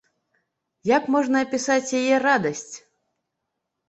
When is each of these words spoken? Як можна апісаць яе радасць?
Як 0.97 1.03
можна 1.15 1.37
апісаць 1.45 1.95
яе 1.99 2.15
радасць? 2.27 2.73